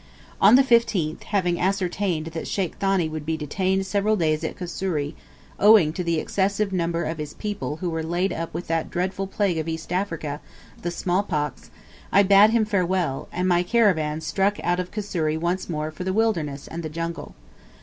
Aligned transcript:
On 0.41 0.55
the 0.55 0.63
15th, 0.63 1.25
having 1.25 1.59
ascertained 1.59 2.25
that 2.33 2.47
Sheikh 2.47 2.73
Thani 2.79 3.07
would 3.07 3.23
be 3.23 3.37
detained 3.37 3.85
several 3.85 4.15
days 4.15 4.43
at 4.43 4.57
Kusuri, 4.57 5.13
owing 5.59 5.93
to 5.93 6.03
the 6.03 6.17
excessive 6.19 6.73
number 6.73 7.03
of 7.03 7.19
his 7.19 7.35
people 7.35 7.75
who 7.75 7.89
were 7.91 8.01
laid 8.01 8.33
up 8.33 8.51
with 8.51 8.65
that 8.65 8.89
dreadful 8.89 9.27
plague 9.27 9.59
of 9.59 9.67
East 9.67 9.93
Africa, 9.93 10.41
the 10.81 10.89
small 10.89 11.21
pox, 11.21 11.69
I 12.11 12.23
bade 12.23 12.49
him 12.49 12.65
farewell, 12.65 13.27
and 13.31 13.47
my 13.47 13.61
caravan 13.61 14.21
struck 14.21 14.57
out 14.63 14.79
of 14.79 14.89
Kusuri 14.89 15.37
once 15.39 15.69
more 15.69 15.91
for 15.91 16.03
the 16.03 16.13
wilderness 16.13 16.67
and 16.67 16.81
the 16.81 16.89
jungle. 16.89 17.35